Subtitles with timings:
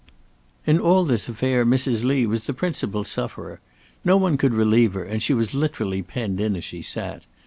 [0.65, 2.03] In all this affair Mrs.
[2.03, 3.61] Lee was the principal sufferer.
[4.03, 7.27] No one could relieve her, and she was literally penned in as she sat.